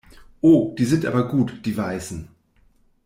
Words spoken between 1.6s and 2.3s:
die Weißen!